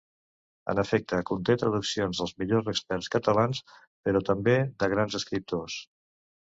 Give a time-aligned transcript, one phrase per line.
[0.71, 3.63] En efecte, conté traduccions dels millors experts catalans,
[4.09, 5.81] però també de grans escriptors.